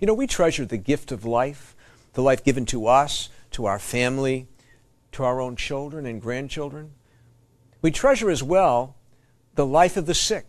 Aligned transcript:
You 0.00 0.06
know, 0.06 0.14
we 0.14 0.26
treasure 0.26 0.64
the 0.64 0.78
gift 0.78 1.12
of 1.12 1.26
life, 1.26 1.76
the 2.14 2.22
life 2.22 2.42
given 2.42 2.64
to 2.66 2.86
us, 2.86 3.28
to 3.52 3.66
our 3.66 3.78
family, 3.78 4.48
to 5.12 5.22
our 5.24 5.40
own 5.40 5.56
children 5.56 6.06
and 6.06 6.22
grandchildren. 6.22 6.92
We 7.82 7.90
treasure 7.90 8.30
as 8.30 8.42
well 8.42 8.96
the 9.56 9.66
life 9.66 9.98
of 9.98 10.06
the 10.06 10.14
sick 10.14 10.46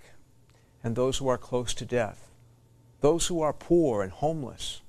and 0.83 0.95
those 0.95 1.17
who 1.17 1.27
are 1.27 1.37
close 1.37 1.73
to 1.75 1.85
death, 1.85 2.29
those 3.01 3.27
who 3.27 3.41
are 3.41 3.51
poor 3.51 4.01
and 4.01 4.11
homeless, 4.11 4.81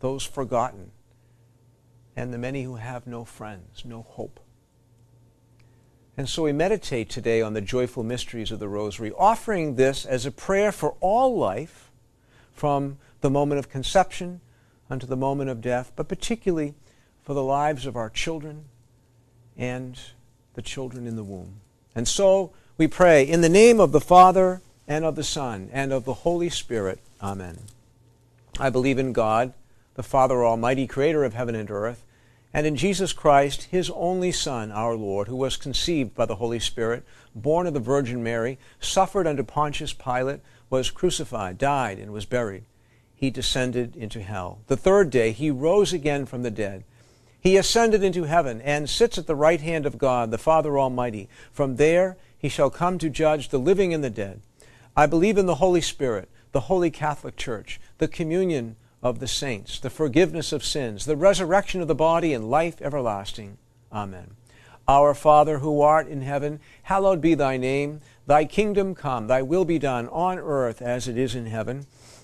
those 0.00 0.24
forgotten, 0.24 0.92
and 2.16 2.32
the 2.32 2.38
many 2.38 2.62
who 2.62 2.76
have 2.76 3.06
no 3.06 3.24
friends, 3.24 3.84
no 3.84 4.02
hope. 4.02 4.40
And 6.16 6.28
so 6.28 6.44
we 6.44 6.52
meditate 6.52 7.10
today 7.10 7.42
on 7.42 7.52
the 7.52 7.60
joyful 7.60 8.02
mysteries 8.02 8.50
of 8.50 8.58
the 8.60 8.68
Rosary, 8.68 9.12
offering 9.12 9.76
this 9.76 10.06
as 10.06 10.24
a 10.24 10.30
prayer 10.30 10.72
for 10.72 10.96
all 11.00 11.36
life 11.36 11.90
from 12.52 12.98
the 13.20 13.30
moment 13.30 13.58
of 13.58 13.68
conception 13.68 14.40
unto 14.88 15.06
the 15.06 15.16
moment 15.16 15.50
of 15.50 15.60
death, 15.60 15.92
but 15.96 16.08
particularly 16.08 16.74
for 17.22 17.34
the 17.34 17.42
lives 17.42 17.86
of 17.86 17.96
our 17.96 18.10
children 18.10 18.64
and 19.56 19.98
the 20.54 20.62
children 20.62 21.06
in 21.06 21.16
the 21.16 21.24
womb. 21.24 21.60
And 21.94 22.08
so 22.08 22.52
we 22.76 22.88
pray 22.88 23.22
in 23.22 23.40
the 23.40 23.48
name 23.48 23.80
of 23.80 23.92
the 23.92 24.00
Father 24.00 24.62
and 24.88 25.04
of 25.04 25.16
the 25.16 25.24
Son 25.24 25.68
and 25.72 25.92
of 25.92 26.04
the 26.04 26.14
Holy 26.14 26.48
Spirit. 26.48 26.98
Amen. 27.22 27.58
I 28.58 28.70
believe 28.70 28.98
in 28.98 29.12
God, 29.12 29.52
the 29.94 30.02
Father 30.02 30.44
Almighty, 30.44 30.86
creator 30.86 31.24
of 31.24 31.34
heaven 31.34 31.54
and 31.54 31.70
earth 31.70 32.04
and 32.52 32.66
in 32.66 32.74
Jesus 32.74 33.12
Christ, 33.12 33.64
his 33.64 33.90
only 33.90 34.32
Son, 34.32 34.72
our 34.72 34.96
Lord, 34.96 35.28
who 35.28 35.36
was 35.36 35.56
conceived 35.56 36.14
by 36.14 36.26
the 36.26 36.36
Holy 36.36 36.58
Spirit, 36.58 37.04
born 37.34 37.66
of 37.66 37.74
the 37.74 37.80
Virgin 37.80 38.24
Mary, 38.24 38.58
suffered 38.80 39.26
under 39.26 39.44
Pontius 39.44 39.92
Pilate, 39.92 40.40
was 40.68 40.90
crucified, 40.90 41.58
died, 41.58 41.98
and 41.98 42.12
was 42.12 42.26
buried. 42.26 42.64
He 43.20 43.28
descended 43.28 43.96
into 43.96 44.22
hell. 44.22 44.60
The 44.68 44.78
third 44.78 45.10
day 45.10 45.32
he 45.32 45.50
rose 45.50 45.92
again 45.92 46.24
from 46.24 46.42
the 46.42 46.50
dead. 46.50 46.84
He 47.38 47.58
ascended 47.58 48.02
into 48.02 48.24
heaven 48.24 48.62
and 48.62 48.88
sits 48.88 49.18
at 49.18 49.26
the 49.26 49.34
right 49.34 49.60
hand 49.60 49.84
of 49.84 49.98
God, 49.98 50.30
the 50.30 50.38
Father 50.38 50.78
Almighty. 50.78 51.28
From 51.52 51.76
there 51.76 52.16
he 52.38 52.48
shall 52.48 52.70
come 52.70 52.96
to 52.96 53.10
judge 53.10 53.50
the 53.50 53.58
living 53.58 53.92
and 53.92 54.02
the 54.02 54.08
dead. 54.08 54.40
I 54.96 55.04
believe 55.04 55.36
in 55.36 55.44
the 55.44 55.56
Holy 55.56 55.82
Spirit, 55.82 56.30
the 56.52 56.60
holy 56.60 56.90
Catholic 56.90 57.36
Church, 57.36 57.78
the 57.98 58.08
communion 58.08 58.76
of 59.02 59.18
the 59.18 59.28
saints, 59.28 59.78
the 59.78 59.90
forgiveness 59.90 60.50
of 60.50 60.64
sins, 60.64 61.04
the 61.04 61.14
resurrection 61.14 61.82
of 61.82 61.88
the 61.88 61.94
body, 61.94 62.32
and 62.32 62.50
life 62.50 62.80
everlasting. 62.80 63.58
Amen. 63.92 64.30
Our 64.88 65.12
Father 65.12 65.58
who 65.58 65.82
art 65.82 66.08
in 66.08 66.22
heaven, 66.22 66.58
hallowed 66.84 67.20
be 67.20 67.34
thy 67.34 67.58
name. 67.58 68.00
Thy 68.26 68.46
kingdom 68.46 68.94
come, 68.94 69.26
thy 69.26 69.42
will 69.42 69.66
be 69.66 69.78
done 69.78 70.08
on 70.08 70.38
earth 70.38 70.80
as 70.80 71.06
it 71.06 71.18
is 71.18 71.34
in 71.34 71.44
heaven. 71.44 71.84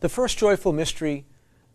The 0.00 0.08
first 0.08 0.38
joyful 0.38 0.72
mystery, 0.72 1.26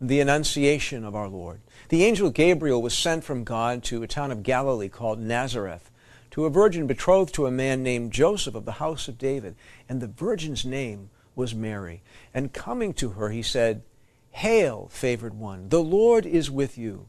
the 0.01 0.19
Annunciation 0.19 1.05
of 1.05 1.15
our 1.15 1.29
Lord. 1.29 1.61
The 1.89 2.03
angel 2.03 2.31
Gabriel 2.31 2.81
was 2.81 2.97
sent 2.97 3.23
from 3.23 3.43
God 3.43 3.83
to 3.83 4.01
a 4.01 4.07
town 4.07 4.31
of 4.31 4.41
Galilee 4.41 4.89
called 4.89 5.19
Nazareth 5.19 5.91
to 6.31 6.45
a 6.45 6.49
virgin 6.49 6.87
betrothed 6.87 7.35
to 7.35 7.45
a 7.45 7.51
man 7.51 7.83
named 7.83 8.11
Joseph 8.11 8.55
of 8.55 8.65
the 8.65 8.73
house 8.73 9.07
of 9.07 9.19
David, 9.19 9.55
and 9.87 10.01
the 10.01 10.07
virgin's 10.07 10.65
name 10.65 11.11
was 11.35 11.53
Mary. 11.53 12.01
And 12.33 12.51
coming 12.51 12.93
to 12.95 13.11
her, 13.11 13.29
he 13.29 13.43
said, 13.43 13.83
Hail, 14.31 14.89
favored 14.91 15.35
one, 15.35 15.69
the 15.69 15.83
Lord 15.83 16.25
is 16.25 16.49
with 16.49 16.79
you. 16.79 17.07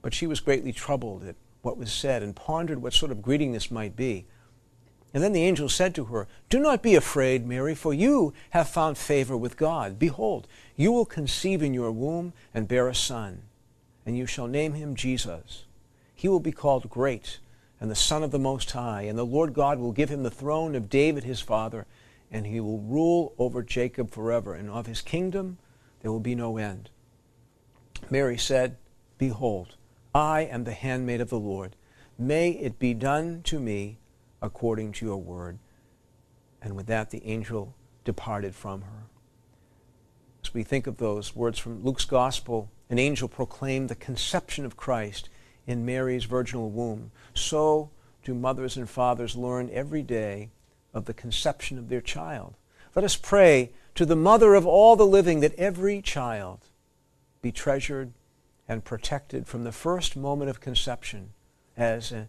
But 0.00 0.14
she 0.14 0.26
was 0.26 0.40
greatly 0.40 0.72
troubled 0.72 1.22
at 1.22 1.36
what 1.60 1.76
was 1.76 1.92
said 1.92 2.22
and 2.22 2.34
pondered 2.34 2.80
what 2.80 2.94
sort 2.94 3.12
of 3.12 3.20
greeting 3.20 3.52
this 3.52 3.70
might 3.70 3.94
be. 3.94 4.26
And 5.14 5.22
then 5.22 5.32
the 5.32 5.44
angel 5.44 5.68
said 5.68 5.94
to 5.94 6.04
her, 6.06 6.26
Do 6.50 6.58
not 6.60 6.82
be 6.82 6.94
afraid, 6.94 7.46
Mary, 7.46 7.74
for 7.74 7.94
you 7.94 8.34
have 8.50 8.68
found 8.68 8.98
favor 8.98 9.36
with 9.36 9.56
God. 9.56 9.98
Behold, 9.98 10.46
you 10.76 10.92
will 10.92 11.06
conceive 11.06 11.62
in 11.62 11.74
your 11.74 11.90
womb 11.90 12.32
and 12.52 12.68
bear 12.68 12.88
a 12.88 12.94
son 12.94 13.42
and 14.08 14.16
you 14.16 14.24
shall 14.24 14.46
name 14.46 14.72
him 14.72 14.94
Jesus. 14.96 15.64
He 16.14 16.28
will 16.28 16.40
be 16.40 16.50
called 16.50 16.88
Great 16.88 17.40
and 17.78 17.90
the 17.90 17.94
Son 17.94 18.22
of 18.22 18.30
the 18.30 18.38
Most 18.38 18.70
High, 18.70 19.02
and 19.02 19.18
the 19.18 19.26
Lord 19.26 19.52
God 19.52 19.78
will 19.78 19.92
give 19.92 20.08
him 20.08 20.22
the 20.22 20.30
throne 20.30 20.74
of 20.74 20.88
David 20.88 21.24
his 21.24 21.42
father, 21.42 21.84
and 22.32 22.46
he 22.46 22.58
will 22.58 22.78
rule 22.78 23.34
over 23.36 23.62
Jacob 23.62 24.10
forever, 24.10 24.54
and 24.54 24.70
of 24.70 24.86
his 24.86 25.02
kingdom 25.02 25.58
there 26.00 26.10
will 26.10 26.20
be 26.20 26.34
no 26.34 26.56
end. 26.56 26.88
Mary 28.08 28.38
said, 28.38 28.78
Behold, 29.18 29.76
I 30.14 30.40
am 30.40 30.64
the 30.64 30.72
handmaid 30.72 31.20
of 31.20 31.28
the 31.28 31.38
Lord. 31.38 31.76
May 32.18 32.52
it 32.52 32.78
be 32.78 32.94
done 32.94 33.42
to 33.42 33.60
me 33.60 33.98
according 34.40 34.92
to 34.92 35.06
your 35.06 35.16
word. 35.16 35.58
And 36.62 36.76
with 36.76 36.86
that, 36.86 37.10
the 37.10 37.24
angel 37.24 37.74
departed 38.04 38.54
from 38.54 38.82
her. 38.82 39.06
As 40.42 40.54
we 40.54 40.62
think 40.62 40.86
of 40.86 40.96
those 40.96 41.36
words 41.36 41.58
from 41.58 41.84
Luke's 41.84 42.04
Gospel, 42.04 42.70
an 42.90 42.98
angel 42.98 43.28
proclaimed 43.28 43.88
the 43.88 43.94
conception 43.94 44.64
of 44.64 44.76
Christ 44.76 45.28
in 45.66 45.84
Mary's 45.84 46.24
virginal 46.24 46.70
womb. 46.70 47.10
So 47.34 47.90
do 48.24 48.34
mothers 48.34 48.76
and 48.76 48.88
fathers 48.88 49.36
learn 49.36 49.70
every 49.72 50.02
day 50.02 50.50
of 50.94 51.04
the 51.04 51.14
conception 51.14 51.78
of 51.78 51.88
their 51.88 52.00
child. 52.00 52.54
Let 52.94 53.04
us 53.04 53.16
pray 53.16 53.72
to 53.94 54.06
the 54.06 54.16
mother 54.16 54.54
of 54.54 54.66
all 54.66 54.96
the 54.96 55.06
living 55.06 55.40
that 55.40 55.54
every 55.56 56.00
child 56.00 56.60
be 57.42 57.52
treasured 57.52 58.12
and 58.68 58.84
protected 58.84 59.46
from 59.46 59.64
the 59.64 59.72
first 59.72 60.16
moment 60.16 60.50
of 60.50 60.60
conception 60.60 61.30
as 61.76 62.12
a, 62.12 62.28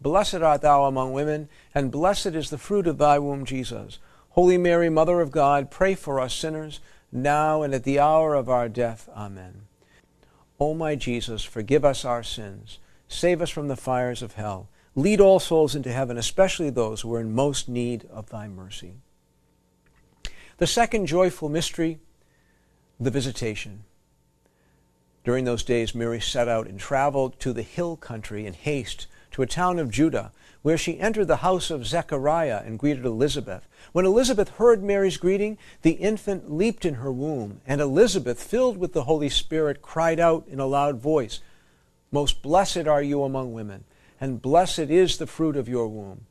Blessed 0.00 0.36
art 0.36 0.62
thou 0.62 0.84
among 0.84 1.12
women, 1.12 1.48
and 1.74 1.90
blessed 1.90 2.28
is 2.28 2.50
the 2.50 2.58
fruit 2.58 2.86
of 2.86 2.98
thy 2.98 3.18
womb, 3.18 3.44
Jesus. 3.44 3.98
Holy 4.30 4.56
Mary, 4.56 4.88
Mother 4.88 5.20
of 5.20 5.30
God, 5.30 5.70
pray 5.70 5.94
for 5.94 6.20
us 6.20 6.32
sinners, 6.32 6.80
now 7.12 7.62
and 7.62 7.74
at 7.74 7.84
the 7.84 7.98
hour 7.98 8.34
of 8.34 8.48
our 8.48 8.68
death. 8.68 9.08
Amen. 9.14 9.62
O 10.58 10.74
my 10.74 10.94
Jesus, 10.94 11.42
forgive 11.42 11.84
us 11.84 12.04
our 12.04 12.22
sins. 12.22 12.78
Save 13.08 13.42
us 13.42 13.50
from 13.50 13.68
the 13.68 13.76
fires 13.76 14.22
of 14.22 14.34
hell. 14.34 14.68
Lead 14.94 15.20
all 15.20 15.40
souls 15.40 15.74
into 15.74 15.92
heaven, 15.92 16.16
especially 16.16 16.70
those 16.70 17.00
who 17.00 17.14
are 17.14 17.20
in 17.20 17.34
most 17.34 17.68
need 17.68 18.06
of 18.10 18.30
thy 18.30 18.48
mercy. 18.48 18.94
The 20.58 20.66
second 20.66 21.06
joyful 21.06 21.48
mystery, 21.48 22.00
the 22.98 23.10
visitation. 23.10 23.84
During 25.24 25.44
those 25.44 25.64
days, 25.64 25.94
Mary 25.94 26.20
set 26.20 26.48
out 26.48 26.66
and 26.66 26.78
traveled 26.78 27.38
to 27.40 27.52
the 27.52 27.62
hill 27.62 27.96
country 27.96 28.46
in 28.46 28.54
haste 28.54 29.06
to 29.32 29.42
a 29.42 29.46
town 29.46 29.78
of 29.78 29.90
Judah, 29.90 30.32
where 30.62 30.76
she 30.76 31.00
entered 31.00 31.26
the 31.26 31.36
house 31.36 31.70
of 31.70 31.86
Zechariah 31.86 32.62
and 32.64 32.78
greeted 32.78 33.04
Elizabeth. 33.04 33.66
When 33.92 34.04
Elizabeth 34.04 34.50
heard 34.50 34.82
Mary's 34.82 35.16
greeting, 35.16 35.56
the 35.82 35.92
infant 35.92 36.52
leaped 36.52 36.84
in 36.84 36.94
her 36.94 37.10
womb, 37.10 37.60
and 37.66 37.80
Elizabeth, 37.80 38.42
filled 38.42 38.76
with 38.76 38.92
the 38.92 39.04
Holy 39.04 39.28
Spirit, 39.28 39.80
cried 39.80 40.20
out 40.20 40.46
in 40.48 40.60
a 40.60 40.66
loud 40.66 41.00
voice, 41.00 41.40
Most 42.10 42.42
blessed 42.42 42.86
are 42.86 43.02
you 43.02 43.22
among 43.22 43.52
women, 43.52 43.84
and 44.20 44.42
blessed 44.42 44.78
is 44.78 45.16
the 45.16 45.26
fruit 45.26 45.56
of 45.56 45.68
your 45.68 45.88
womb. 45.88 46.26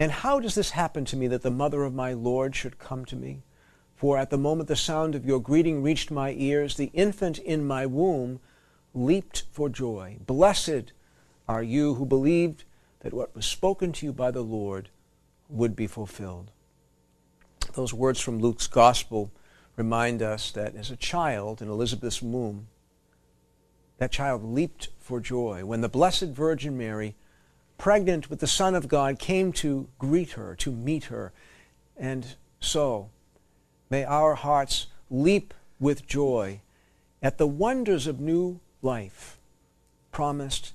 And 0.00 0.10
how 0.10 0.40
does 0.40 0.54
this 0.54 0.70
happen 0.70 1.04
to 1.04 1.16
me 1.16 1.28
that 1.28 1.42
the 1.42 1.50
mother 1.50 1.84
of 1.84 1.94
my 1.94 2.14
Lord 2.14 2.56
should 2.56 2.78
come 2.78 3.04
to 3.04 3.16
me? 3.16 3.42
For 3.94 4.16
at 4.16 4.30
the 4.30 4.38
moment 4.38 4.68
the 4.68 4.76
sound 4.76 5.14
of 5.14 5.26
your 5.26 5.40
greeting 5.40 5.82
reached 5.82 6.10
my 6.10 6.32
ears, 6.32 6.76
the 6.76 6.90
infant 6.94 7.38
in 7.38 7.66
my 7.66 7.84
womb 7.84 8.40
leaped 8.94 9.44
for 9.52 9.68
joy. 9.68 10.16
Blessed 10.26 10.92
are 11.50 11.62
you 11.62 11.94
who 11.94 12.06
believed 12.06 12.64
that 13.00 13.12
what 13.12 13.34
was 13.34 13.44
spoken 13.44 13.92
to 13.92 14.06
you 14.06 14.12
by 14.12 14.30
the 14.30 14.42
Lord 14.42 14.88
would 15.48 15.74
be 15.74 15.86
fulfilled. 15.86 16.52
Those 17.74 17.92
words 17.92 18.20
from 18.20 18.38
Luke's 18.38 18.66
Gospel 18.66 19.32
remind 19.76 20.22
us 20.22 20.50
that 20.52 20.76
as 20.76 20.90
a 20.90 20.96
child 20.96 21.60
in 21.60 21.68
Elizabeth's 21.68 22.22
womb, 22.22 22.68
that 23.98 24.12
child 24.12 24.44
leaped 24.44 24.90
for 24.98 25.18
joy 25.18 25.64
when 25.64 25.80
the 25.80 25.88
Blessed 25.88 26.26
Virgin 26.26 26.78
Mary 26.78 27.16
pregnant 27.78 28.30
with 28.30 28.40
the 28.40 28.46
Son 28.46 28.74
of 28.74 28.86
God, 28.86 29.18
came 29.18 29.52
to 29.54 29.88
greet 29.98 30.32
her, 30.32 30.54
to 30.56 30.70
meet 30.70 31.04
her. 31.04 31.32
And 31.96 32.36
so, 32.60 33.08
may 33.88 34.04
our 34.04 34.34
hearts 34.34 34.86
leap 35.10 35.54
with 35.80 36.06
joy 36.06 36.60
at 37.22 37.38
the 37.38 37.46
wonders 37.46 38.06
of 38.06 38.20
new 38.20 38.60
life 38.82 39.38
promised 40.12 40.74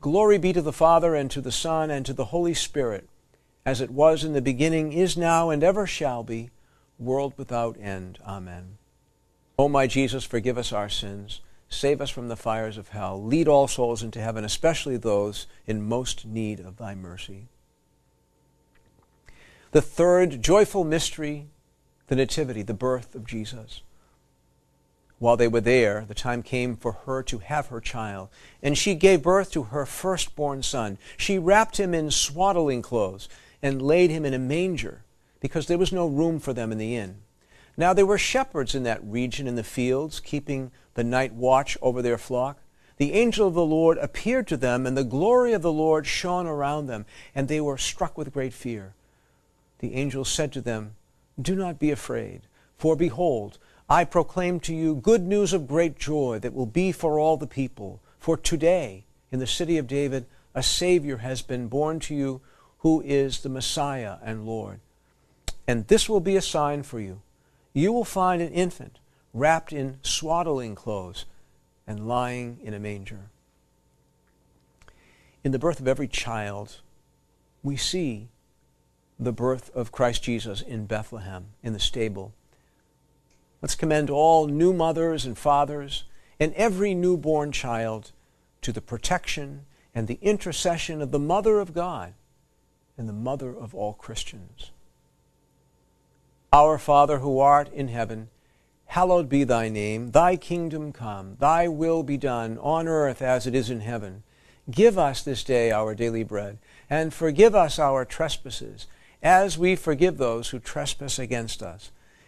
Glory 0.00 0.38
be 0.38 0.52
to 0.52 0.62
the 0.62 0.72
Father, 0.72 1.14
and 1.14 1.30
to 1.30 1.40
the 1.40 1.52
Son, 1.52 1.90
and 1.90 2.06
to 2.06 2.12
the 2.12 2.26
Holy 2.26 2.54
Spirit 2.54 3.08
as 3.68 3.82
it 3.82 3.90
was 3.90 4.24
in 4.24 4.32
the 4.32 4.40
beginning, 4.40 4.94
is 4.94 5.14
now, 5.14 5.50
and 5.50 5.62
ever 5.62 5.86
shall 5.86 6.22
be, 6.22 6.48
world 6.98 7.34
without 7.36 7.76
end. 7.78 8.18
Amen. 8.26 8.78
O 9.58 9.68
my 9.68 9.86
Jesus, 9.86 10.24
forgive 10.24 10.56
us 10.56 10.72
our 10.72 10.88
sins, 10.88 11.42
save 11.68 12.00
us 12.00 12.08
from 12.08 12.28
the 12.28 12.36
fires 12.36 12.78
of 12.78 12.88
hell, 12.88 13.22
lead 13.22 13.46
all 13.46 13.68
souls 13.68 14.02
into 14.02 14.22
heaven, 14.22 14.42
especially 14.42 14.96
those 14.96 15.46
in 15.66 15.86
most 15.86 16.24
need 16.24 16.60
of 16.60 16.78
thy 16.78 16.94
mercy. 16.94 17.48
The 19.72 19.82
third 19.82 20.42
joyful 20.42 20.82
mystery, 20.82 21.48
the 22.06 22.16
Nativity, 22.16 22.62
the 22.62 22.72
birth 22.72 23.14
of 23.14 23.26
Jesus. 23.26 23.82
While 25.18 25.36
they 25.36 25.48
were 25.48 25.60
there, 25.60 26.04
the 26.06 26.14
time 26.14 26.42
came 26.42 26.76
for 26.76 26.92
her 26.92 27.22
to 27.24 27.38
have 27.38 27.66
her 27.68 27.80
child, 27.80 28.28
and 28.62 28.78
she 28.78 28.94
gave 28.94 29.22
birth 29.22 29.50
to 29.52 29.64
her 29.64 29.84
firstborn 29.84 30.62
son. 30.62 30.96
She 31.16 31.38
wrapped 31.38 31.78
him 31.78 31.92
in 31.92 32.10
swaddling 32.12 32.82
clothes 32.82 33.28
and 33.60 33.82
laid 33.82 34.10
him 34.10 34.24
in 34.24 34.34
a 34.34 34.38
manger, 34.38 35.02
because 35.40 35.66
there 35.66 35.78
was 35.78 35.92
no 35.92 36.06
room 36.06 36.38
for 36.38 36.52
them 36.52 36.70
in 36.70 36.78
the 36.78 36.94
inn. 36.94 37.16
Now 37.76 37.92
there 37.92 38.06
were 38.06 38.18
shepherds 38.18 38.74
in 38.74 38.84
that 38.84 39.02
region 39.04 39.48
in 39.48 39.56
the 39.56 39.64
fields, 39.64 40.20
keeping 40.20 40.70
the 40.94 41.04
night 41.04 41.32
watch 41.32 41.76
over 41.82 42.00
their 42.00 42.18
flock. 42.18 42.58
The 42.96 43.12
angel 43.12 43.48
of 43.48 43.54
the 43.54 43.64
Lord 43.64 43.98
appeared 43.98 44.46
to 44.48 44.56
them, 44.56 44.86
and 44.86 44.96
the 44.96 45.04
glory 45.04 45.52
of 45.52 45.62
the 45.62 45.72
Lord 45.72 46.06
shone 46.06 46.46
around 46.46 46.86
them, 46.86 47.06
and 47.34 47.46
they 47.46 47.60
were 47.60 47.78
struck 47.78 48.18
with 48.18 48.32
great 48.32 48.52
fear. 48.52 48.94
The 49.78 49.94
angel 49.94 50.24
said 50.24 50.52
to 50.52 50.60
them, 50.60 50.96
Do 51.40 51.54
not 51.54 51.78
be 51.78 51.92
afraid, 51.92 52.42
for 52.76 52.96
behold, 52.96 53.58
I 53.90 54.04
proclaim 54.04 54.60
to 54.60 54.74
you 54.74 54.96
good 54.96 55.22
news 55.22 55.54
of 55.54 55.66
great 55.66 55.98
joy 55.98 56.38
that 56.40 56.52
will 56.52 56.66
be 56.66 56.92
for 56.92 57.18
all 57.18 57.38
the 57.38 57.46
people. 57.46 58.00
For 58.18 58.36
today, 58.36 59.04
in 59.32 59.38
the 59.38 59.46
city 59.46 59.78
of 59.78 59.86
David, 59.86 60.26
a 60.54 60.62
Savior 60.62 61.18
has 61.18 61.40
been 61.40 61.68
born 61.68 61.98
to 62.00 62.14
you 62.14 62.42
who 62.78 63.00
is 63.00 63.40
the 63.40 63.48
Messiah 63.48 64.16
and 64.22 64.44
Lord. 64.44 64.80
And 65.66 65.86
this 65.88 66.08
will 66.08 66.20
be 66.20 66.36
a 66.36 66.42
sign 66.42 66.82
for 66.82 67.00
you. 67.00 67.22
You 67.72 67.92
will 67.92 68.04
find 68.04 68.42
an 68.42 68.52
infant 68.52 68.98
wrapped 69.32 69.72
in 69.72 69.98
swaddling 70.02 70.74
clothes 70.74 71.24
and 71.86 72.06
lying 72.06 72.58
in 72.62 72.74
a 72.74 72.78
manger. 72.78 73.30
In 75.42 75.52
the 75.52 75.58
birth 75.58 75.80
of 75.80 75.88
every 75.88 76.08
child, 76.08 76.80
we 77.62 77.76
see 77.76 78.28
the 79.18 79.32
birth 79.32 79.70
of 79.74 79.92
Christ 79.92 80.22
Jesus 80.22 80.60
in 80.60 80.86
Bethlehem, 80.86 81.46
in 81.62 81.72
the 81.72 81.80
stable. 81.80 82.34
Let's 83.60 83.74
commend 83.74 84.10
all 84.10 84.46
new 84.46 84.72
mothers 84.72 85.24
and 85.24 85.36
fathers 85.36 86.04
and 86.38 86.54
every 86.54 86.94
newborn 86.94 87.52
child 87.52 88.12
to 88.62 88.72
the 88.72 88.80
protection 88.80 89.66
and 89.94 90.06
the 90.06 90.18
intercession 90.22 91.02
of 91.02 91.10
the 91.10 91.18
Mother 91.18 91.58
of 91.58 91.74
God 91.74 92.14
and 92.96 93.08
the 93.08 93.12
mother 93.12 93.56
of 93.56 93.74
all 93.74 93.94
Christians. 93.94 94.72
Our 96.52 96.78
Father 96.78 97.18
who 97.18 97.38
art 97.40 97.72
in 97.72 97.88
heaven, 97.88 98.28
hallowed 98.86 99.28
be 99.28 99.44
thy 99.44 99.68
name. 99.68 100.10
Thy 100.12 100.36
kingdom 100.36 100.92
come, 100.92 101.36
thy 101.38 101.68
will 101.68 102.02
be 102.02 102.16
done 102.16 102.58
on 102.58 102.88
earth 102.88 103.20
as 103.22 103.46
it 103.46 103.54
is 103.54 103.70
in 103.70 103.80
heaven. 103.80 104.22
Give 104.70 104.98
us 104.98 105.22
this 105.22 105.44
day 105.44 105.70
our 105.70 105.94
daily 105.94 106.24
bread, 106.24 106.58
and 106.90 107.12
forgive 107.12 107.54
us 107.54 107.78
our 107.78 108.04
trespasses, 108.04 108.86
as 109.22 109.58
we 109.58 109.76
forgive 109.76 110.18
those 110.18 110.50
who 110.50 110.58
trespass 110.58 111.18
against 111.18 111.62
us. 111.62 111.90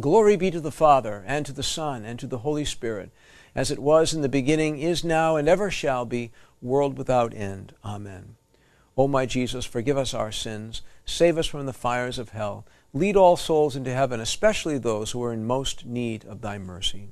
Glory 0.00 0.36
be 0.36 0.50
to 0.50 0.60
the 0.60 0.72
Father, 0.72 1.22
and 1.26 1.44
to 1.46 1.52
the 1.52 1.62
Son, 1.62 2.04
and 2.04 2.18
to 2.18 2.26
the 2.26 2.38
Holy 2.38 2.64
Spirit 2.64 3.10
as 3.54 3.70
it 3.70 3.78
was 3.78 4.14
in 4.14 4.22
the 4.22 4.28
beginning, 4.28 4.78
is 4.78 5.04
now, 5.04 5.36
and 5.36 5.48
ever 5.48 5.70
shall 5.70 6.04
be, 6.04 6.30
world 6.62 6.96
without 6.96 7.34
end. 7.34 7.74
Amen. 7.84 8.36
O 8.96 9.08
my 9.08 9.26
Jesus, 9.26 9.64
forgive 9.64 9.96
us 9.96 10.14
our 10.14 10.30
sins, 10.30 10.82
save 11.04 11.38
us 11.38 11.46
from 11.46 11.66
the 11.66 11.72
fires 11.72 12.18
of 12.18 12.30
hell, 12.30 12.66
lead 12.92 13.16
all 13.16 13.36
souls 13.36 13.76
into 13.76 13.92
heaven, 13.92 14.20
especially 14.20 14.78
those 14.78 15.10
who 15.12 15.22
are 15.22 15.32
in 15.32 15.46
most 15.46 15.86
need 15.86 16.24
of 16.24 16.42
thy 16.42 16.58
mercy. 16.58 17.08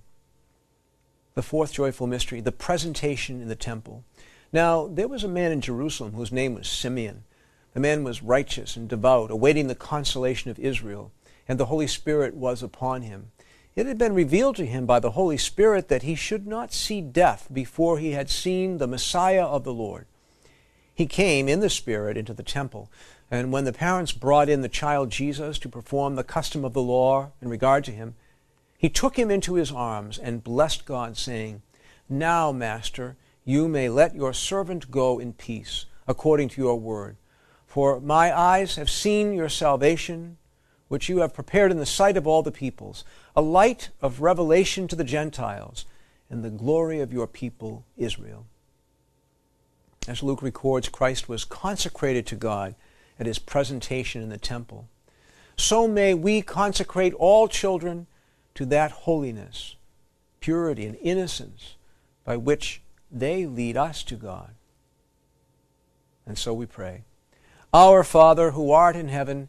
The 1.35 1.43
fourth 1.43 1.73
joyful 1.73 2.07
mystery, 2.07 2.41
the 2.41 2.53
presentation 2.53 3.41
in 3.41 3.49
the 3.49 3.57
temple. 3.57 4.05
Now, 4.53 4.89
there 4.89 5.09
was 5.09 5.25
a 5.25 5.29
man 5.29 5.53
in 5.53 5.61
Jerusalem 5.61 6.13
whose 6.13 6.33
name 6.33 6.55
was 6.55 6.69
Simeon. 6.69 7.25
The 7.75 7.81
man 7.81 8.03
was 8.03 8.23
righteous 8.23 8.77
and 8.77 8.89
devout, 8.89 9.31
awaiting 9.31 9.69
the 9.69 9.75
consolation 9.75 10.51
of 10.51 10.59
Israel, 10.59 11.13
and 11.49 11.59
the 11.59 11.67
Holy 11.67 11.87
Spirit 11.87 12.35
was 12.35 12.63
upon 12.63 13.03
him. 13.03 13.33
It 13.75 13.87
had 13.87 13.97
been 13.97 14.15
revealed 14.15 14.57
to 14.57 14.67
him 14.67 14.87
by 14.87 15.01
the 15.01 15.13
Holy 15.13 15.39
Spirit 15.39 15.89
that 15.89 16.03
he 16.03 16.15
should 16.15 16.47
not 16.47 16.73
see 16.73 17.01
death 17.01 17.49
before 17.53 17.99
he 17.99 18.13
had 18.13 18.29
seen 18.29 18.79
the 18.79 18.87
Messiah 18.87 19.45
of 19.45 19.65
the 19.65 19.73
Lord. 19.73 20.07
He 20.95 21.07
came 21.07 21.49
in 21.49 21.61
the 21.61 21.71
Spirit 21.71 22.17
into 22.17 22.35
the 22.35 22.43
temple, 22.43 22.91
and 23.31 23.53
when 23.53 23.65
the 23.65 23.73
parents 23.73 24.11
brought 24.13 24.49
in 24.49 24.63
the 24.63 24.69
child 24.69 25.11
Jesus 25.11 25.59
to 25.61 25.69
perform 25.69 26.17
the 26.17 26.25
custom 26.25 26.65
of 26.65 26.73
the 26.73 26.83
law 26.83 27.31
in 27.41 27.49
regard 27.49 27.85
to 27.85 27.93
him, 27.93 28.17
he 28.77 28.89
took 28.89 29.17
him 29.17 29.31
into 29.31 29.55
his 29.55 29.71
arms 29.71 30.19
and 30.19 30.43
blessed 30.43 30.85
God, 30.85 31.17
saying, 31.17 31.63
Now, 32.09 32.53
Master, 32.53 33.17
you 33.45 33.69
may 33.69 33.89
let 33.89 34.15
your 34.15 34.33
servant 34.33 34.91
go 34.91 35.19
in 35.19 35.33
peace, 35.33 35.87
according 36.07 36.49
to 36.51 36.61
your 36.61 36.81
word. 36.81 37.17
For 37.67 38.01
my 38.01 38.37
eyes 38.37 38.77
have 38.77 38.91
seen 38.91 39.33
your 39.33 39.49
salvation, 39.49 40.39
which 40.89 41.09
you 41.09 41.19
have 41.19 41.35
prepared 41.35 41.71
in 41.71 41.79
the 41.79 41.87
sight 41.87 42.17
of 42.17 42.27
all 42.27 42.43
the 42.43 42.51
peoples, 42.51 43.05
a 43.37 43.41
light 43.41 43.91
of 44.01 44.21
revelation 44.21 44.89
to 44.89 44.97
the 44.97 45.05
Gentiles, 45.05 45.85
and 46.31 46.43
the 46.43 46.51
glory 46.51 47.01
of 47.01 47.13
your 47.13 47.27
people 47.27 47.85
Israel. 47.97 48.47
As 50.07 50.23
Luke 50.23 50.43
records, 50.43 50.89
Christ 50.89 51.29
was 51.29 51.45
consecrated 51.45 52.27
to 52.27 52.37
God 52.37 52.75
at 53.19 53.27
his 53.27 53.39
presentation 53.39 54.23
in 54.23 54.29
the 54.29 54.39
temple. 54.39 54.89
So 55.57 55.89
may 55.89 56.15
we 56.15 56.41
consecrate 56.41 57.13
all 57.15 57.49
children 57.49 58.07
to 58.55 58.65
that 58.67 58.91
holiness, 58.91 59.77
purity, 60.41 60.87
and 60.87 60.97
innocence 61.03 61.75
by 62.25 62.37
which 62.37 62.81
they 63.11 63.45
lead 63.47 63.77
us 63.77 64.03
to 64.05 64.15
God. 64.15 64.51
And 66.27 66.39
so 66.39 66.53
we 66.55 66.67
pray. 66.67 67.03
Our 67.73 68.03
Father, 68.05 68.53
who 68.53 68.71
art 68.71 68.97
in 68.97 69.09
heaven, 69.09 69.49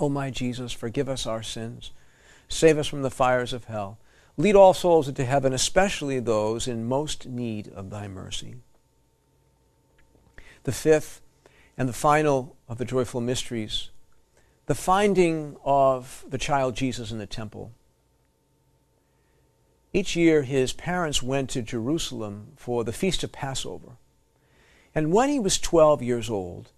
O 0.00 0.08
my 0.08 0.30
Jesus, 0.30 0.72
forgive 0.72 1.10
us 1.10 1.26
our 1.26 1.42
sins. 1.42 1.92
Save 2.48 2.78
us 2.78 2.86
from 2.86 3.02
the 3.02 3.10
fires 3.10 3.52
of 3.52 3.64
hell. 3.64 3.98
Lead 4.38 4.56
all 4.56 4.72
souls 4.72 5.08
into 5.08 5.26
heaven, 5.26 5.52
especially 5.52 6.18
those 6.18 6.66
in 6.66 6.88
most 6.88 7.26
need 7.26 7.68
of 7.68 7.90
thy 7.90 8.08
mercy. 8.08 8.56
The 10.62 10.72
fifth 10.72 11.20
and 11.76 11.86
the 11.86 11.92
final 11.92 12.56
of 12.66 12.78
the 12.78 12.86
joyful 12.86 13.20
mysteries, 13.20 13.90
the 14.66 14.74
finding 14.74 15.56
of 15.64 16.24
the 16.26 16.38
child 16.38 16.76
Jesus 16.76 17.12
in 17.12 17.18
the 17.18 17.26
temple. 17.26 17.72
Each 19.92 20.16
year, 20.16 20.42
his 20.42 20.72
parents 20.72 21.22
went 21.22 21.50
to 21.50 21.62
Jerusalem 21.62 22.52
for 22.56 22.84
the 22.84 22.92
feast 22.92 23.22
of 23.22 23.32
Passover. 23.32 23.98
And 24.94 25.12
when 25.12 25.28
he 25.28 25.38
was 25.38 25.58
12 25.58 26.02
years 26.02 26.30
old, 26.30 26.70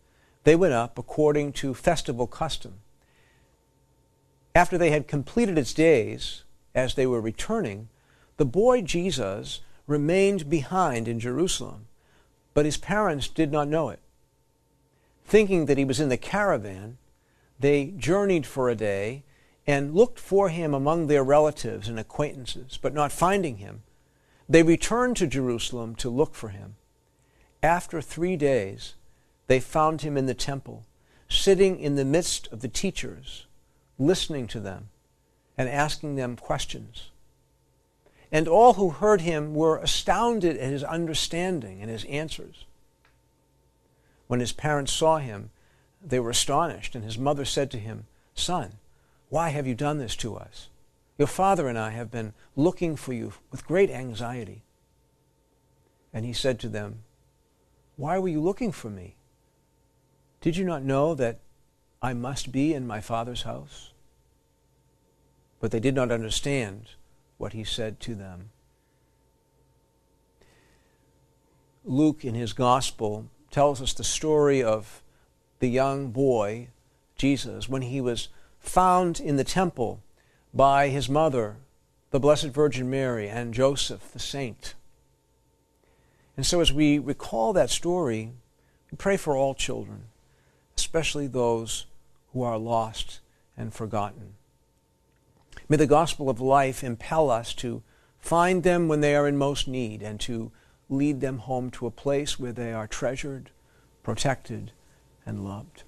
they 0.42 0.56
went 0.56 0.72
up 0.72 0.98
according 0.98 1.52
to 1.52 1.74
festival 1.74 2.26
custom 2.26 2.81
after 4.54 4.76
they 4.76 4.90
had 4.90 5.08
completed 5.08 5.56
its 5.56 5.72
days, 5.72 6.44
as 6.74 6.94
they 6.94 7.06
were 7.06 7.20
returning, 7.20 7.88
the 8.36 8.44
boy 8.44 8.82
Jesus 8.82 9.60
remained 9.86 10.48
behind 10.48 11.08
in 11.08 11.20
Jerusalem, 11.20 11.86
but 12.54 12.64
his 12.64 12.76
parents 12.76 13.28
did 13.28 13.50
not 13.50 13.68
know 13.68 13.88
it. 13.88 14.00
Thinking 15.24 15.66
that 15.66 15.78
he 15.78 15.84
was 15.84 16.00
in 16.00 16.08
the 16.08 16.16
caravan, 16.16 16.98
they 17.58 17.94
journeyed 17.96 18.46
for 18.46 18.68
a 18.68 18.74
day 18.74 19.24
and 19.66 19.94
looked 19.94 20.18
for 20.18 20.48
him 20.48 20.74
among 20.74 21.06
their 21.06 21.22
relatives 21.22 21.88
and 21.88 21.98
acquaintances, 21.98 22.78
but 22.80 22.94
not 22.94 23.12
finding 23.12 23.58
him, 23.58 23.82
they 24.48 24.62
returned 24.62 25.16
to 25.16 25.26
Jerusalem 25.26 25.94
to 25.96 26.10
look 26.10 26.34
for 26.34 26.48
him. 26.48 26.76
After 27.62 28.02
three 28.02 28.36
days, 28.36 28.94
they 29.46 29.60
found 29.60 30.02
him 30.02 30.16
in 30.16 30.26
the 30.26 30.34
temple, 30.34 30.84
sitting 31.28 31.78
in 31.78 31.94
the 31.94 32.04
midst 32.04 32.48
of 32.48 32.60
the 32.60 32.68
teachers 32.68 33.46
listening 34.06 34.46
to 34.48 34.60
them 34.60 34.88
and 35.56 35.68
asking 35.68 36.16
them 36.16 36.36
questions. 36.36 37.10
And 38.30 38.48
all 38.48 38.74
who 38.74 38.90
heard 38.90 39.20
him 39.20 39.54
were 39.54 39.78
astounded 39.78 40.56
at 40.56 40.70
his 40.70 40.84
understanding 40.84 41.80
and 41.82 41.90
his 41.90 42.04
answers. 42.04 42.64
When 44.26 44.40
his 44.40 44.52
parents 44.52 44.92
saw 44.92 45.18
him, 45.18 45.50
they 46.04 46.18
were 46.18 46.30
astonished, 46.30 46.94
and 46.94 47.04
his 47.04 47.18
mother 47.18 47.44
said 47.44 47.70
to 47.70 47.78
him, 47.78 48.06
Son, 48.34 48.72
why 49.28 49.50
have 49.50 49.66
you 49.66 49.74
done 49.74 49.98
this 49.98 50.16
to 50.16 50.36
us? 50.36 50.68
Your 51.18 51.28
father 51.28 51.68
and 51.68 51.78
I 51.78 51.90
have 51.90 52.10
been 52.10 52.32
looking 52.56 52.96
for 52.96 53.12
you 53.12 53.34
with 53.50 53.66
great 53.66 53.90
anxiety. 53.90 54.62
And 56.12 56.24
he 56.24 56.32
said 56.32 56.58
to 56.60 56.68
them, 56.68 57.04
Why 57.96 58.18
were 58.18 58.28
you 58.28 58.40
looking 58.40 58.72
for 58.72 58.90
me? 58.90 59.16
Did 60.40 60.56
you 60.56 60.64
not 60.64 60.82
know 60.82 61.14
that 61.14 61.38
I 62.00 62.14
must 62.14 62.50
be 62.50 62.74
in 62.74 62.86
my 62.86 63.00
Father's 63.00 63.42
house? 63.42 63.91
But 65.62 65.70
they 65.70 65.78
did 65.78 65.94
not 65.94 66.10
understand 66.10 66.90
what 67.38 67.52
he 67.52 67.62
said 67.62 68.00
to 68.00 68.16
them. 68.16 68.50
Luke, 71.84 72.24
in 72.24 72.34
his 72.34 72.52
Gospel, 72.52 73.28
tells 73.52 73.80
us 73.80 73.92
the 73.92 74.02
story 74.02 74.60
of 74.60 75.02
the 75.60 75.68
young 75.68 76.10
boy, 76.10 76.66
Jesus, 77.16 77.68
when 77.68 77.82
he 77.82 78.00
was 78.00 78.28
found 78.58 79.20
in 79.20 79.36
the 79.36 79.44
temple 79.44 80.00
by 80.52 80.88
his 80.88 81.08
mother, 81.08 81.58
the 82.10 82.18
Blessed 82.18 82.48
Virgin 82.48 82.90
Mary, 82.90 83.28
and 83.28 83.54
Joseph, 83.54 84.10
the 84.12 84.18
saint. 84.18 84.74
And 86.36 86.44
so, 86.44 86.60
as 86.60 86.72
we 86.72 86.98
recall 86.98 87.52
that 87.52 87.70
story, 87.70 88.32
we 88.90 88.96
pray 88.96 89.16
for 89.16 89.36
all 89.36 89.54
children, 89.54 90.06
especially 90.76 91.28
those 91.28 91.86
who 92.32 92.42
are 92.42 92.58
lost 92.58 93.20
and 93.56 93.72
forgotten. 93.72 94.34
May 95.68 95.76
the 95.76 95.86
gospel 95.86 96.28
of 96.28 96.40
life 96.40 96.84
impel 96.84 97.30
us 97.30 97.54
to 97.54 97.82
find 98.18 98.62
them 98.62 98.88
when 98.88 99.00
they 99.00 99.14
are 99.14 99.28
in 99.28 99.36
most 99.36 99.66
need 99.66 100.02
and 100.02 100.20
to 100.20 100.52
lead 100.88 101.20
them 101.20 101.38
home 101.38 101.70
to 101.70 101.86
a 101.86 101.90
place 101.90 102.38
where 102.38 102.52
they 102.52 102.72
are 102.72 102.86
treasured, 102.86 103.50
protected, 104.02 104.72
and 105.24 105.44
loved. 105.44 105.84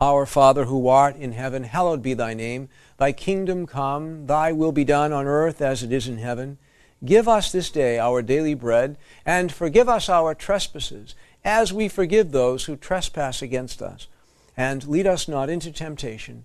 Our 0.00 0.24
Father 0.24 0.64
who 0.64 0.88
art 0.88 1.16
in 1.16 1.32
heaven, 1.32 1.64
hallowed 1.64 2.02
be 2.02 2.14
thy 2.14 2.32
name. 2.32 2.68
Thy 2.96 3.12
kingdom 3.12 3.66
come, 3.66 4.26
thy 4.26 4.52
will 4.52 4.72
be 4.72 4.84
done 4.84 5.12
on 5.12 5.26
earth 5.26 5.60
as 5.60 5.82
it 5.82 5.92
is 5.92 6.08
in 6.08 6.18
heaven. 6.18 6.58
Give 7.04 7.28
us 7.28 7.52
this 7.52 7.70
day 7.70 7.98
our 7.98 8.22
daily 8.22 8.54
bread, 8.54 8.96
and 9.26 9.52
forgive 9.52 9.88
us 9.88 10.08
our 10.08 10.34
trespasses, 10.34 11.14
as 11.44 11.72
we 11.72 11.88
forgive 11.88 12.30
those 12.30 12.64
who 12.64 12.76
trespass 12.76 13.42
against 13.42 13.82
us 13.82 14.06
and 14.56 14.86
lead 14.86 15.06
us 15.06 15.26
not 15.26 15.48
into 15.48 15.72
temptation, 15.72 16.44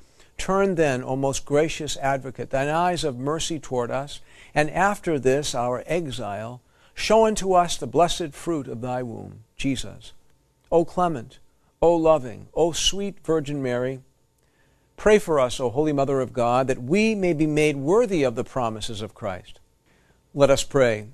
Turn 0.41 0.73
then, 0.73 1.03
O 1.03 1.15
most 1.15 1.45
gracious 1.45 1.97
advocate, 1.97 2.49
thine 2.49 2.67
eyes 2.67 3.03
of 3.03 3.19
mercy 3.19 3.59
toward 3.59 3.91
us, 3.91 4.21
and 4.55 4.71
after 4.71 5.19
this 5.19 5.53
our 5.53 5.83
exile, 5.85 6.63
Show 6.95 7.27
unto 7.27 7.53
us 7.53 7.77
the 7.77 7.85
blessed 7.85 8.33
fruit 8.33 8.67
of 8.67 8.81
thy 8.81 9.03
womb, 9.03 9.43
Jesus. 9.55 10.13
O 10.71 10.83
clement, 10.83 11.37
O 11.79 11.95
loving, 11.95 12.47
O 12.55 12.71
sweet 12.71 13.19
Virgin 13.23 13.61
Mary, 13.61 13.99
Pray 14.97 15.19
for 15.19 15.39
us, 15.39 15.59
O 15.59 15.69
Holy 15.69 15.93
Mother 15.93 16.19
of 16.19 16.33
God, 16.33 16.65
that 16.65 16.81
we 16.81 17.13
may 17.13 17.33
be 17.33 17.45
made 17.45 17.75
worthy 17.75 18.23
of 18.23 18.33
the 18.33 18.43
promises 18.43 19.03
of 19.03 19.13
Christ. 19.13 19.59
Let 20.33 20.49
us 20.49 20.63
pray. 20.63 21.09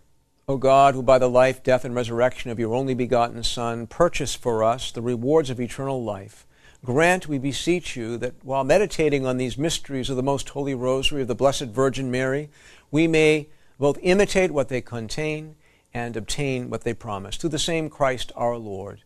O 0.47 0.55
God, 0.55 0.93
who 0.93 1.03
by 1.03 1.19
the 1.19 1.29
life, 1.29 1.61
death, 1.63 1.83
and 1.83 1.93
resurrection 1.93 2.49
of 2.49 2.59
your 2.59 2.73
only 2.73 2.93
begotten 2.93 3.43
Son 3.43 3.87
purchased 3.87 4.37
for 4.37 4.63
us 4.63 4.89
the 4.89 5.01
rewards 5.01 5.49
of 5.49 5.59
eternal 5.59 6.01
life, 6.01 6.46
grant, 6.87 7.27
we 7.27 7.37
beseech 7.37 7.97
you, 7.97 8.17
that 8.17 8.33
while 8.43 8.63
meditating 8.63 9.25
on 9.25 9.35
these 9.35 9.57
mysteries 9.57 10.09
of 10.09 10.15
the 10.15 10.23
most 10.23 10.47
holy 10.47 10.73
rosary 10.73 11.21
of 11.21 11.27
the 11.27 11.35
Blessed 11.35 11.65
Virgin 11.65 12.09
Mary, 12.09 12.49
we 12.91 13.09
may 13.09 13.49
both 13.77 13.99
imitate 14.01 14.51
what 14.51 14.69
they 14.69 14.79
contain 14.79 15.57
and 15.93 16.15
obtain 16.15 16.69
what 16.69 16.85
they 16.85 16.93
promise. 16.93 17.35
Through 17.35 17.49
the 17.49 17.59
same 17.59 17.89
Christ 17.89 18.31
our 18.37 18.55
Lord. 18.55 19.01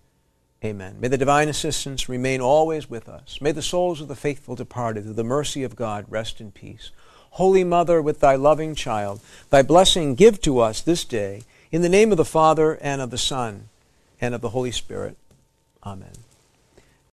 Amen. 0.63 0.97
May 0.99 1.07
the 1.07 1.17
divine 1.17 1.49
assistance 1.49 2.07
remain 2.07 2.39
always 2.39 2.87
with 2.87 3.09
us. 3.09 3.39
May 3.41 3.51
the 3.51 3.63
souls 3.63 3.99
of 3.99 4.07
the 4.07 4.15
faithful 4.15 4.55
departed, 4.55 5.05
through 5.05 5.13
the 5.13 5.23
mercy 5.23 5.63
of 5.63 5.75
God, 5.75 6.05
rest 6.07 6.39
in 6.39 6.51
peace. 6.51 6.91
Holy 7.31 7.63
Mother, 7.63 7.99
with 7.99 8.19
thy 8.19 8.35
loving 8.35 8.75
child, 8.75 9.21
thy 9.49 9.63
blessing 9.63 10.13
give 10.13 10.39
to 10.41 10.59
us 10.59 10.81
this 10.81 11.03
day, 11.03 11.41
in 11.71 11.81
the 11.81 11.89
name 11.89 12.11
of 12.11 12.17
the 12.17 12.25
Father, 12.25 12.75
and 12.75 13.01
of 13.01 13.09
the 13.09 13.17
Son, 13.17 13.69
and 14.19 14.35
of 14.35 14.41
the 14.41 14.49
Holy 14.49 14.71
Spirit. 14.71 15.17
Amen. 15.83 16.11